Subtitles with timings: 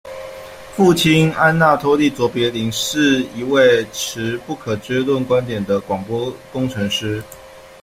[0.73, 7.21] 父亲安纳托利·卓别林是一位持不可知论观点的广播工程师。